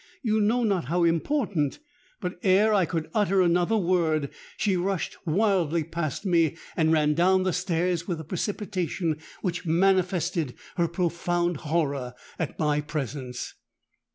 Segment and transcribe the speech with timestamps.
[0.23, 6.25] You know not how important——.'—But ere I could utter another word, she rushed wildly past
[6.25, 12.57] me, and ran down the stairs with a precipitation which manifested her profound horror at
[12.57, 13.53] my presence.